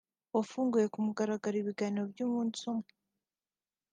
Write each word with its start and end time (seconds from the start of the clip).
wafunguye 0.35 0.85
ku 0.93 0.99
mugaragaro 1.05 1.55
ibi 1.57 1.67
biganiro 1.69 2.05
by’umunsi 2.13 2.59
umwe 2.71 2.89